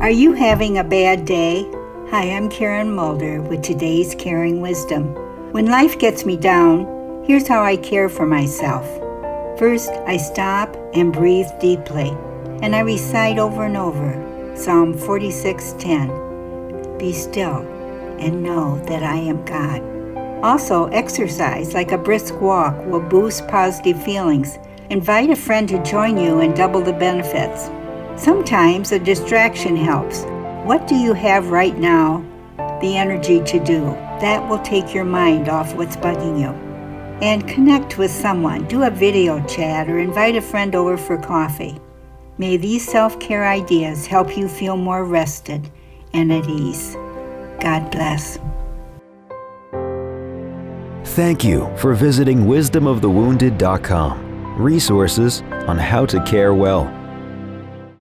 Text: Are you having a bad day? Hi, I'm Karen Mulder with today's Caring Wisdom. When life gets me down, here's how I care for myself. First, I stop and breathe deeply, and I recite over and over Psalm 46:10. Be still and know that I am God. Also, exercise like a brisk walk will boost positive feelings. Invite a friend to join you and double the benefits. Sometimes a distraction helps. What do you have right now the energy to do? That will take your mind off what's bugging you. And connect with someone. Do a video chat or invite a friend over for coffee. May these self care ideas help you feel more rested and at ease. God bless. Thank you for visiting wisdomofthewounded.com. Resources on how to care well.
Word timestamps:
Are 0.00 0.12
you 0.12 0.32
having 0.32 0.78
a 0.78 0.84
bad 0.84 1.24
day? 1.24 1.68
Hi, 2.10 2.30
I'm 2.30 2.48
Karen 2.48 2.94
Mulder 2.94 3.42
with 3.42 3.62
today's 3.62 4.14
Caring 4.14 4.60
Wisdom. 4.60 5.06
When 5.50 5.66
life 5.66 5.98
gets 5.98 6.24
me 6.24 6.36
down, 6.36 7.24
here's 7.26 7.48
how 7.48 7.64
I 7.64 7.76
care 7.76 8.08
for 8.08 8.24
myself. 8.24 8.86
First, 9.58 9.90
I 10.06 10.16
stop 10.16 10.76
and 10.94 11.12
breathe 11.12 11.48
deeply, 11.60 12.16
and 12.62 12.76
I 12.76 12.78
recite 12.78 13.40
over 13.40 13.64
and 13.64 13.76
over 13.76 14.14
Psalm 14.54 14.94
46:10. 14.94 16.96
Be 16.96 17.12
still 17.12 17.66
and 18.20 18.40
know 18.40 18.78
that 18.86 19.02
I 19.02 19.16
am 19.16 19.44
God. 19.44 19.82
Also, 20.44 20.86
exercise 20.90 21.74
like 21.74 21.90
a 21.90 21.98
brisk 21.98 22.40
walk 22.40 22.86
will 22.86 23.00
boost 23.00 23.48
positive 23.48 24.00
feelings. 24.04 24.60
Invite 24.90 25.30
a 25.30 25.36
friend 25.36 25.68
to 25.70 25.82
join 25.82 26.16
you 26.16 26.38
and 26.38 26.54
double 26.54 26.82
the 26.82 26.92
benefits. 26.92 27.68
Sometimes 28.18 28.90
a 28.90 28.98
distraction 28.98 29.76
helps. 29.76 30.24
What 30.66 30.88
do 30.88 30.96
you 30.96 31.14
have 31.14 31.50
right 31.50 31.78
now 31.78 32.24
the 32.80 32.96
energy 32.96 33.40
to 33.44 33.64
do? 33.64 33.82
That 34.20 34.48
will 34.48 34.58
take 34.58 34.92
your 34.92 35.04
mind 35.04 35.48
off 35.48 35.76
what's 35.76 35.96
bugging 35.96 36.40
you. 36.40 36.48
And 37.24 37.46
connect 37.46 37.96
with 37.96 38.10
someone. 38.10 38.66
Do 38.66 38.82
a 38.82 38.90
video 38.90 39.40
chat 39.46 39.88
or 39.88 40.00
invite 40.00 40.34
a 40.34 40.40
friend 40.40 40.74
over 40.74 40.96
for 40.96 41.16
coffee. 41.16 41.78
May 42.38 42.56
these 42.56 42.84
self 42.84 43.20
care 43.20 43.46
ideas 43.46 44.06
help 44.06 44.36
you 44.36 44.48
feel 44.48 44.76
more 44.76 45.04
rested 45.04 45.70
and 46.12 46.32
at 46.32 46.48
ease. 46.48 46.96
God 47.60 47.88
bless. 47.92 48.40
Thank 51.14 51.44
you 51.44 51.72
for 51.76 51.94
visiting 51.94 52.46
wisdomofthewounded.com. 52.46 54.58
Resources 54.58 55.42
on 55.68 55.78
how 55.78 56.04
to 56.06 56.20
care 56.24 56.52
well. 56.52 56.97